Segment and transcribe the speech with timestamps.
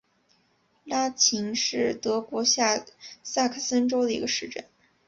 [0.83, 2.83] 拉岑是德国下
[3.21, 4.65] 萨克森州的一个市镇。